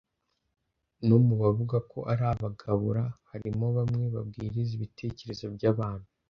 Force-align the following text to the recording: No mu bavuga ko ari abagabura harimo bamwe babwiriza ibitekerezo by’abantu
No 1.07 1.15
mu 1.25 1.35
bavuga 1.41 1.77
ko 1.91 1.99
ari 2.11 2.23
abagabura 2.33 3.03
harimo 3.29 3.65
bamwe 3.77 4.03
babwiriza 4.15 4.71
ibitekerezo 4.77 5.45
by’abantu 5.55 6.07